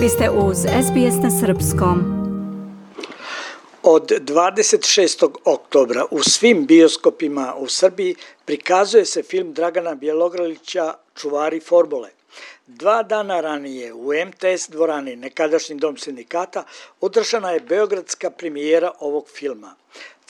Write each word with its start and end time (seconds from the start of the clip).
Vi 0.00 0.08
ste 0.08 0.30
uz 0.30 0.56
SBS 0.58 1.22
na 1.22 1.30
Srpskom. 1.30 1.98
Od 3.82 4.10
26. 4.10 5.28
oktobra 5.44 6.04
u 6.10 6.22
svim 6.22 6.66
bioskopima 6.66 7.54
u 7.58 7.68
Srbiji 7.68 8.14
prikazuje 8.44 9.04
se 9.04 9.22
film 9.22 9.52
Dragana 9.52 9.94
Bjelogrlića 9.94 10.94
Čuvari 11.14 11.60
formule. 11.60 12.19
Dva 12.66 13.02
dana 13.02 13.40
ranije 13.40 13.92
u 13.92 14.12
MTS 14.26 14.68
dvorani, 14.68 15.16
nekadašnji 15.16 15.76
dom 15.76 15.96
sindikata, 15.96 16.64
održana 17.00 17.50
je 17.50 17.60
beogradska 17.60 18.30
premijera 18.30 18.92
ovog 18.98 19.28
filma 19.28 19.74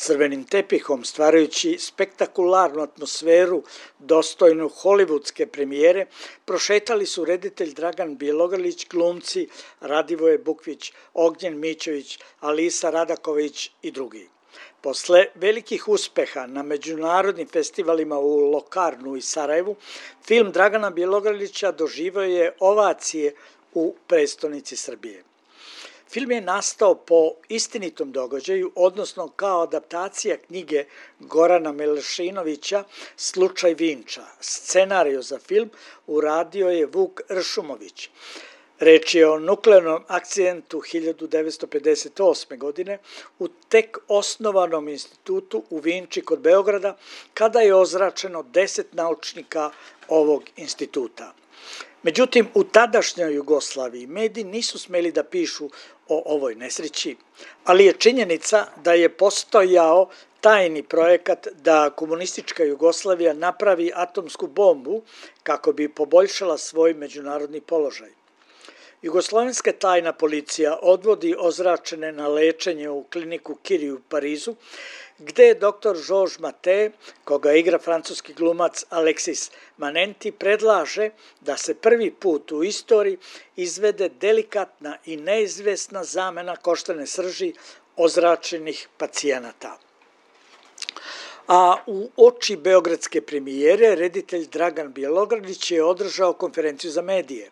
crvenim 0.00 0.44
tepihom, 0.44 1.04
stvarajući 1.04 1.78
spektakularnu 1.78 2.82
atmosferu 2.82 3.62
dostojnu 3.98 4.68
hollywoodske 4.68 5.46
premijere, 5.46 6.06
prošetali 6.44 7.06
su 7.06 7.24
reditelj 7.24 7.74
Dragan 7.74 8.16
Bjelogrlić, 8.16 8.88
glumci 8.88 9.48
Radivoje 9.80 10.38
Bukvić, 10.38 10.92
Ognjen 11.14 11.60
Mićević, 11.60 12.18
Alisa 12.40 12.90
Radaković 12.90 13.70
i 13.82 13.90
drugi. 13.90 14.28
Posle 14.80 15.26
velikih 15.34 15.88
uspeha 15.88 16.46
na 16.46 16.62
međunarodnim 16.62 17.48
festivalima 17.48 18.18
u 18.18 18.50
Lokarnu 18.50 19.16
i 19.16 19.20
Sarajevu, 19.20 19.76
film 20.26 20.52
Dragana 20.52 20.90
Bjelogrlića 20.90 21.72
doživao 21.72 22.24
je 22.24 22.54
ovacije 22.58 23.34
u 23.74 23.94
prestonici 24.06 24.76
Srbije. 24.76 25.24
Film 26.10 26.30
je 26.30 26.40
nastao 26.40 26.94
po 26.94 27.32
istinitom 27.48 28.12
događaju, 28.12 28.72
odnosno 28.74 29.28
kao 29.28 29.62
adaptacija 29.62 30.36
knjige 30.36 30.84
Gorana 31.20 31.72
Melešinovića 31.72 32.84
Slučaj 33.16 33.74
Vinča. 33.74 34.22
Scenariju 34.40 35.22
za 35.22 35.38
film 35.38 35.70
uradio 36.06 36.68
je 36.68 36.86
Vuk 36.86 37.20
Ršumović. 37.30 38.10
Reč 38.80 39.14
je 39.14 39.28
o 39.28 39.38
nuklearnom 39.38 40.04
akcidentu 40.08 40.80
1958. 40.80 42.58
godine 42.58 42.98
u 43.38 43.48
tek 43.48 43.98
osnovanom 44.08 44.88
institutu 44.88 45.62
u 45.70 45.78
Vinči 45.78 46.22
kod 46.22 46.40
Beograda, 46.40 46.96
kada 47.34 47.60
je 47.60 47.74
ozračeno 47.74 48.42
deset 48.42 48.94
naučnika 48.94 49.70
ovog 50.08 50.44
instituta. 50.56 51.34
Međutim, 52.02 52.48
u 52.54 52.64
tadašnjoj 52.64 53.34
Jugoslaviji 53.34 54.06
mediji 54.06 54.44
nisu 54.44 54.78
smeli 54.78 55.12
da 55.12 55.24
pišu 55.24 55.70
o 56.08 56.22
ovoj 56.26 56.54
nesreći, 56.54 57.16
ali 57.64 57.84
je 57.84 57.92
činjenica 57.92 58.66
da 58.84 58.92
je 58.92 59.08
postojao 59.08 60.08
tajni 60.40 60.82
projekat 60.82 61.48
da 61.62 61.90
komunistička 61.90 62.64
Jugoslavija 62.64 63.32
napravi 63.32 63.92
atomsku 63.94 64.46
bombu 64.46 65.02
kako 65.42 65.72
bi 65.72 65.88
poboljšala 65.88 66.58
svoj 66.58 66.94
međunarodni 66.94 67.60
položaj. 67.60 68.19
Jugoslovenska 69.02 69.72
tajna 69.72 70.12
policija 70.12 70.78
odvodi 70.82 71.34
ozračene 71.38 72.12
na 72.12 72.28
lečenje 72.28 72.88
u 72.90 73.04
kliniku 73.12 73.54
Kiri 73.54 73.90
u 73.90 74.00
Parizu, 74.08 74.54
gde 75.18 75.44
je 75.44 75.54
dr. 75.54 75.96
Georges 76.06 76.38
Mate, 76.38 76.90
koga 77.24 77.52
igra 77.52 77.78
francuski 77.78 78.34
glumac 78.34 78.84
Alexis 78.90 79.50
Manenti, 79.76 80.32
predlaže 80.32 81.10
da 81.40 81.56
se 81.56 81.74
prvi 81.74 82.10
put 82.10 82.52
u 82.52 82.62
istoriji 82.64 83.18
izvede 83.56 84.08
delikatna 84.08 84.96
i 85.06 85.16
neizvesna 85.16 86.04
zamena 86.04 86.56
koštane 86.56 87.06
srži 87.06 87.52
ozračenih 87.96 88.88
pacijenata. 88.98 89.78
A 91.48 91.76
u 91.86 92.10
oči 92.16 92.56
Beogradske 92.56 93.20
premijere 93.20 93.94
reditelj 93.94 94.46
Dragan 94.46 94.92
Bjelogradić 94.92 95.70
je 95.70 95.84
održao 95.84 96.32
konferenciju 96.32 96.90
za 96.90 97.02
medije. 97.02 97.50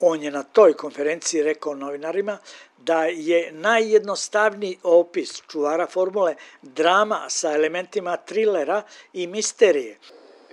On 0.00 0.22
je 0.22 0.30
na 0.30 0.42
toj 0.42 0.74
konferenciji 0.74 1.42
rekao 1.42 1.74
novinarima 1.74 2.38
da 2.78 3.04
je 3.04 3.52
najjednostavniji 3.52 4.78
opis 4.82 5.42
čuvara 5.48 5.86
formule 5.86 6.34
drama 6.62 7.26
sa 7.28 7.52
elementima 7.52 8.16
trilera 8.16 8.82
i 9.12 9.26
misterije. 9.26 9.98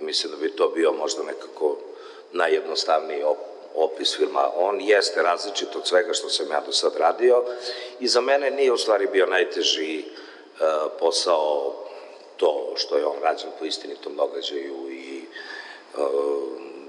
Mislim 0.00 0.32
da 0.32 0.38
bi 0.38 0.56
to 0.56 0.68
bio 0.68 0.92
možda 0.92 1.22
nekako 1.22 1.76
najjednostavniji 2.32 3.22
opis 3.74 4.16
filma. 4.16 4.50
On 4.56 4.80
jeste 4.80 5.22
različit 5.22 5.76
od 5.76 5.86
svega 5.86 6.12
što 6.12 6.28
sam 6.28 6.50
ja 6.50 6.60
do 6.66 6.72
sad 6.72 6.96
radio 6.96 7.44
i 8.00 8.08
za 8.08 8.20
mene 8.20 8.50
nije 8.50 8.72
u 8.72 8.76
stvari 8.76 9.08
bio 9.12 9.26
najteži 9.26 9.98
e, 9.98 10.04
posao 10.98 11.74
to 12.36 12.72
što 12.76 12.96
je 12.96 13.06
on 13.06 13.16
rađen 13.22 13.50
po 13.58 13.64
istinitom 13.64 14.16
događaju 14.16 14.90
i 14.90 15.24
e, 15.94 15.98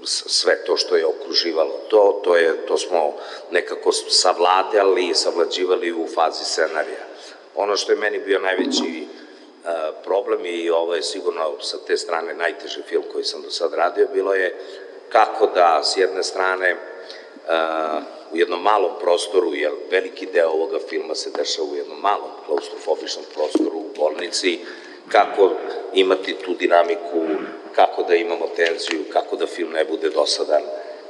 sve 0.06 0.64
to 0.64 0.76
što 0.76 0.96
je 0.96 1.06
okruživalo 1.06 1.80
to, 1.88 2.20
to, 2.24 2.36
je, 2.36 2.66
to 2.66 2.78
smo 2.78 3.14
nekako 3.50 3.92
savladali 3.92 5.08
i 5.08 5.14
savlađivali 5.14 5.92
u 5.92 6.06
fazi 6.14 6.44
scenarija. 6.44 7.04
Ono 7.54 7.76
što 7.76 7.92
je 7.92 7.98
meni 7.98 8.18
bio 8.18 8.38
najveći 8.38 9.06
uh, 9.06 9.70
problem 10.04 10.40
i 10.44 10.70
ovo 10.70 10.94
je 10.94 11.02
sigurno 11.02 11.60
sa 11.60 11.78
te 11.86 11.96
strane 11.96 12.34
najteži 12.34 12.82
film 12.82 13.04
koji 13.12 13.24
sam 13.24 13.42
do 13.42 13.50
sad 13.50 13.74
radio, 13.74 14.08
bilo 14.12 14.34
je 14.34 14.58
kako 15.08 15.46
da 15.46 15.80
s 15.84 15.96
jedne 15.96 16.22
strane 16.22 16.72
uh, 16.74 18.02
u 18.32 18.36
jednom 18.36 18.62
malom 18.62 18.92
prostoru, 19.00 19.54
jer 19.54 19.72
veliki 19.90 20.26
deo 20.26 20.50
ovoga 20.50 20.78
filma 20.88 21.14
se 21.14 21.30
dešava 21.30 21.68
u 21.72 21.76
jednom 21.76 22.00
malom 22.00 22.30
klaustrofobičnom 22.46 23.24
prostoru 23.34 23.78
u 23.78 23.90
bolnici, 23.96 24.58
kako 25.08 25.50
imati 25.94 26.34
tu 26.44 26.54
dinamiku 26.54 27.20
kako 27.74 28.02
da 28.02 28.14
imamo 28.14 28.46
tenziju, 28.56 29.04
kako 29.12 29.36
da 29.36 29.46
film 29.46 29.72
ne 29.72 29.84
bude 29.84 30.10
dosadan, 30.10 30.62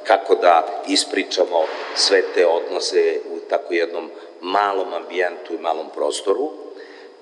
kako 0.05 0.35
da 0.35 0.83
ispričamo 0.89 1.65
sve 1.95 2.23
te 2.35 2.47
odnose 2.47 3.21
u 3.31 3.39
tako 3.49 3.75
jednom 3.75 4.11
malom 4.41 4.95
ambijentu 4.95 5.55
i 5.55 5.59
malom 5.59 5.91
prostoru. 5.95 6.51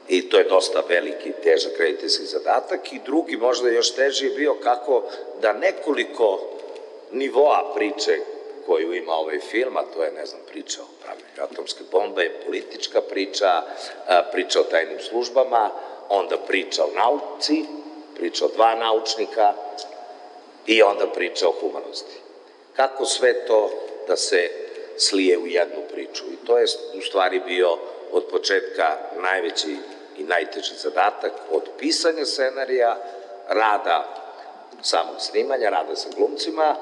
I 0.08 0.28
to 0.28 0.38
je 0.38 0.44
dosta 0.44 0.82
veliki, 0.88 1.32
težak 1.42 1.72
rediteljski 1.78 2.24
zadatak. 2.24 2.92
I 2.92 3.00
drugi, 3.04 3.36
možda 3.36 3.68
još 3.68 3.94
teži, 3.94 4.26
je 4.26 4.34
bio 4.34 4.54
kako 4.54 5.02
da 5.40 5.52
nekoliko 5.52 6.40
nivoa 7.12 7.72
priče 7.74 8.18
koju 8.66 8.94
ima 8.94 9.12
ovaj 9.12 9.38
film, 9.38 9.76
a 9.76 9.82
to 9.94 10.02
je, 10.02 10.12
ne 10.12 10.26
znam, 10.26 10.40
priča 10.50 10.82
o 10.82 11.02
pravljenju 11.04 11.42
atomske 11.42 11.84
bombe, 11.92 12.30
politička 12.46 13.00
priča, 13.00 13.62
priča 14.32 14.60
o 14.60 14.64
tajnim 14.64 15.00
službama, 15.00 15.70
onda 16.08 16.38
priča 16.38 16.84
o 16.84 16.94
nauci, 16.94 17.64
priča 18.22 18.44
o 18.44 18.48
dva 18.48 18.74
naučnika 18.74 19.54
i 20.66 20.82
onda 20.82 21.06
priča 21.06 21.48
o 21.48 21.54
humanosti. 21.60 22.14
Kako 22.76 23.04
sve 23.04 23.46
to 23.46 23.70
da 24.08 24.16
se 24.16 24.50
slije 24.96 25.38
u 25.38 25.46
jednu 25.46 25.82
priču? 25.92 26.24
I 26.32 26.46
to 26.46 26.58
je 26.58 26.64
u 26.98 27.00
stvari 27.00 27.40
bio 27.46 27.78
od 28.12 28.24
početka 28.30 28.96
najveći 29.22 29.76
i 30.18 30.22
najteži 30.22 30.74
zadatak 30.74 31.32
od 31.50 31.62
pisanja 31.78 32.24
scenarija, 32.24 32.96
rada 33.48 34.04
samog 34.82 35.16
snimanja, 35.18 35.70
rada 35.70 35.96
sa 35.96 36.08
glumcima 36.16 36.76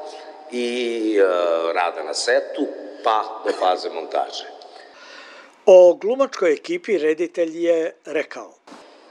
i 0.52 1.16
e, 1.18 1.22
rada 1.72 2.02
na 2.02 2.14
setu, 2.14 2.66
pa 3.04 3.42
do 3.44 3.52
faze 3.52 3.90
montaže. 3.90 4.46
O 5.66 5.94
glumačkoj 5.94 6.52
ekipi 6.52 6.98
reditelj 6.98 7.66
je 7.66 7.94
rekao 8.04 8.54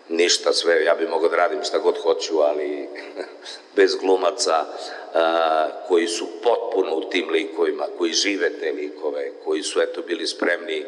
ništa 0.10 0.54
sve, 0.54 0.84
ja 0.84 0.96
bih 0.96 1.10
mogao 1.10 1.30
da 1.30 1.36
radim 1.36 1.64
šta 1.64 1.78
god 1.78 1.98
hoću, 1.98 2.40
ali 2.40 2.88
bez 3.78 3.96
glumaca 3.96 4.66
a, 5.14 5.68
koji 5.88 6.08
su 6.08 6.28
potpuno 6.44 6.96
u 6.96 7.10
tim 7.10 7.30
likovima, 7.30 7.86
koji 7.98 8.14
žive 8.14 8.50
te 8.60 8.72
likove, 8.72 9.32
koji 9.46 9.64
su 9.64 9.82
eto 9.82 10.02
bili 10.02 10.28
spremni 10.28 10.86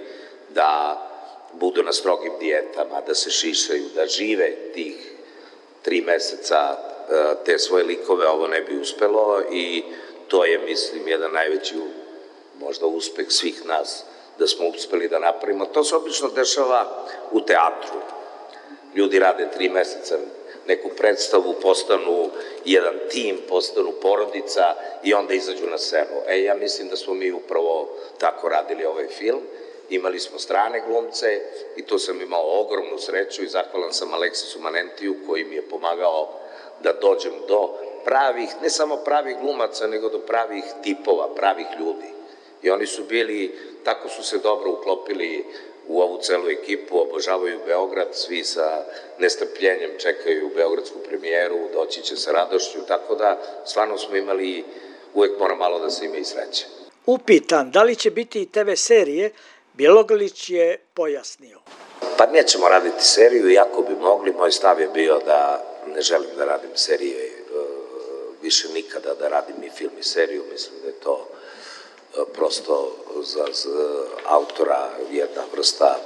da 0.50 1.02
budu 1.54 1.84
na 1.84 1.94
strogim 1.94 2.32
dijetama, 2.40 3.02
da 3.08 3.16
se 3.16 3.30
šišaju, 3.30 3.90
da 3.96 4.06
žive 4.06 4.56
tih 4.74 5.12
tri 5.82 6.02
meseca 6.02 6.58
a, 6.58 7.34
te 7.46 7.60
svoje 7.60 7.84
likove, 7.84 8.28
ovo 8.28 8.48
ne 8.48 8.62
bi 8.62 8.78
uspelo 8.78 9.42
i 9.52 9.84
to 10.28 10.46
je, 10.46 10.58
mislim, 10.58 11.08
jedan 11.08 11.32
najveći 11.32 11.76
možda 12.60 12.86
uspeh 12.86 13.26
svih 13.30 13.66
nas 13.66 14.04
da 14.40 14.48
smo 14.48 14.68
uspeli 14.68 15.08
da 15.08 15.20
napravimo. 15.20 15.66
To 15.66 15.84
se 15.84 15.96
obično 15.96 16.30
dešava 16.30 17.06
u 17.32 17.42
teatru 17.42 18.00
ljudi 18.96 19.20
rade 19.20 19.48
tri 19.54 19.70
meseca 19.70 20.18
neku 20.68 20.90
predstavu, 20.98 21.56
postanu 21.62 22.30
jedan 22.66 22.94
tim, 23.10 23.38
postanu 23.50 23.92
porodica 24.02 24.76
i 25.04 25.14
onda 25.14 25.34
izađu 25.34 25.68
na 25.68 25.78
scenu. 25.78 26.22
E, 26.28 26.44
ja 26.44 26.56
mislim 26.56 26.90
da 26.90 26.96
smo 26.96 27.14
mi 27.14 27.32
upravo 27.32 27.90
tako 28.18 28.50
radili 28.50 28.86
ovaj 28.86 29.08
film. 29.08 29.42
Imali 29.90 30.20
smo 30.20 30.40
strane 30.40 30.84
glumce 30.88 31.42
i 31.76 31.86
tu 31.86 32.00
sam 32.00 32.22
imao 32.22 32.62
ogromnu 32.62 32.98
sreću 32.98 33.44
i 33.44 33.48
zahvalan 33.48 33.94
sam 33.94 34.14
Aleksisu 34.14 34.60
Manentiju 34.60 35.16
koji 35.28 35.44
mi 35.44 35.56
je 35.56 35.70
pomagao 35.70 36.30
da 36.84 36.94
dođem 36.94 37.34
do 37.48 37.70
pravih, 38.06 38.50
ne 38.62 38.70
samo 38.70 38.98
pravih 38.98 39.38
glumaca, 39.42 39.88
nego 39.88 40.10
do 40.10 40.20
pravih 40.20 40.64
tipova, 40.84 41.36
pravih 41.36 41.68
ljudi. 41.80 42.08
I 42.62 42.70
oni 42.70 42.88
su 42.88 43.04
bili, 43.04 43.60
tako 43.84 44.10
su 44.10 44.24
se 44.24 44.38
dobro 44.38 44.72
uklopili 44.72 45.46
u 45.92 46.02
ovu 46.02 46.18
celu 46.22 46.50
ekipu, 46.50 47.00
obožavaju 47.00 47.60
Beograd, 47.66 48.08
svi 48.12 48.44
sa 48.44 48.86
nestrpljenjem 49.20 49.92
čekaju 49.98 50.52
Beogradsku 50.56 51.00
premijeru, 51.10 51.58
doći 51.74 52.02
će 52.02 52.16
sa 52.16 52.32
radošću, 52.32 52.80
tako 52.88 53.16
da 53.16 53.38
stvarno 53.66 53.98
smo 53.98 54.16
imali, 54.16 54.64
uvek 55.14 55.40
mora 55.40 55.56
malo 55.56 55.80
da 55.80 55.90
se 55.90 56.06
ima 56.06 56.18
i 56.18 56.24
sreće. 56.24 56.66
Upitan 57.06 57.72
da 57.72 57.84
li 57.84 57.96
će 57.96 58.12
biti 58.12 58.42
i 58.42 58.52
TV 58.52 58.74
serije, 58.76 59.32
Bjelogrlić 59.74 60.50
je 60.50 60.78
pojasnio. 60.94 61.60
Pa 62.18 62.26
nećemo 62.26 62.70
raditi 62.70 63.04
seriju, 63.06 63.50
iako 63.50 63.82
bi 63.82 63.96
mogli. 63.96 64.34
Moj 64.34 64.52
stav 64.52 64.82
je 64.82 64.88
bio 64.88 65.20
da 65.26 65.64
ne 65.88 66.02
želim 66.02 66.30
da 66.38 66.46
radim 66.46 66.70
serije 66.76 67.26
e, 67.26 67.32
više 68.42 68.70
nikada 68.74 69.14
da 69.14 69.28
radim 69.28 69.64
i 69.64 69.70
film 69.70 69.92
i 70.00 70.04
seriju. 70.04 70.44
Mislim 70.52 70.76
da 70.82 70.88
je 70.88 70.94
to 70.94 71.28
prosto 72.34 72.92
za, 73.24 73.46
za 73.54 74.06
autora 74.26 74.90
jedna 75.12 75.42
vrsta 75.54 76.00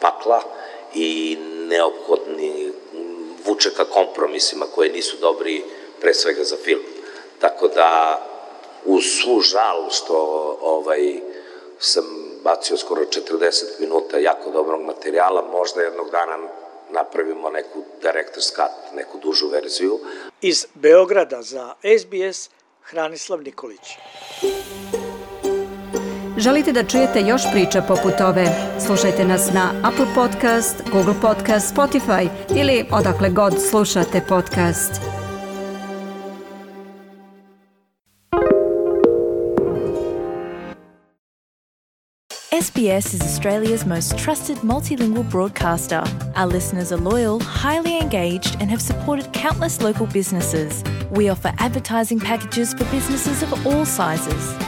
pakla 0.00 0.42
i 0.94 1.38
neophodni 1.68 2.72
vuče 3.44 3.70
ka 3.74 3.84
kompromisima 3.84 4.66
koje 4.74 4.92
nisu 4.92 5.16
dobri 5.16 5.64
pre 6.00 6.14
svega 6.14 6.44
za 6.44 6.56
film. 6.56 6.82
Tako 7.40 7.68
da 7.68 8.20
uz 8.84 9.04
svu 9.22 9.40
žal 9.40 9.90
što 9.90 10.16
ovaj, 10.60 11.20
sam 11.78 12.04
bacio 12.44 12.76
skoro 12.76 13.02
40 13.02 13.80
minuta 13.80 14.18
jako 14.18 14.50
dobrog 14.50 14.82
materijala, 14.82 15.42
možda 15.42 15.82
jednog 15.82 16.10
dana 16.10 16.38
napravimo 16.90 17.50
neku 17.50 17.82
director's 18.02 18.54
cut, 18.54 18.94
neku 18.94 19.18
dužu 19.18 19.48
verziju. 19.48 19.98
Iz 20.40 20.66
Beograda 20.74 21.42
za 21.42 21.74
SBS 21.98 22.50
Hranislav 22.82 23.42
Nikolić. 23.42 23.96
Želite 26.38 26.72
da 26.72 26.84
čujete 26.84 27.20
još 27.20 27.42
priča 27.52 27.82
poput 27.82 28.20
ove? 28.20 28.46
Slušajte 28.86 29.24
nas 29.24 29.52
na 29.54 29.70
Apple 29.82 30.06
Podcast, 30.14 30.82
Google 30.92 31.14
Podcast, 31.22 31.74
Spotify 31.74 32.28
ili 32.56 32.84
odakle 32.90 33.30
god 33.30 33.54
slušate 33.70 34.20
podcast. 34.28 34.92
SBS 42.62 43.14
is 43.14 43.20
Australia's 43.20 43.86
most 43.86 44.18
trusted 44.24 44.56
multilingual 44.62 45.30
broadcaster. 45.30 46.02
Our 46.36 46.52
listeners 46.52 46.92
are 46.92 47.02
loyal, 47.02 47.42
highly 47.42 47.98
engaged, 48.02 48.56
and 48.60 48.70
have 48.70 48.82
supported 48.82 49.26
countless 49.32 49.82
local 49.82 50.06
businesses. 50.06 50.84
We 51.16 51.30
offer 51.30 51.52
advertising 51.58 52.20
packages 52.20 52.74
for 52.78 52.84
businesses 52.96 53.42
of 53.42 53.66
all 53.66 53.84
sizes. 53.84 54.67